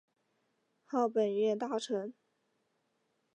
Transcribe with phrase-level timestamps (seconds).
[0.85, 2.15] 号本院大臣。